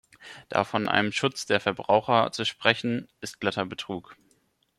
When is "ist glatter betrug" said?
3.19-4.17